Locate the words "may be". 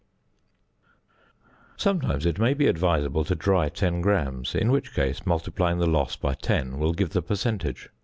2.39-2.65